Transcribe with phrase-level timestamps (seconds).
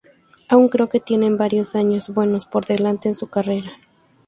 [0.49, 3.71] Aún creo que tiene varios años buenos por delante en su carrera".